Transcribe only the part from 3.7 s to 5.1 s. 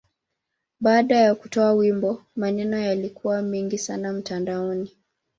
sana mtandaoni.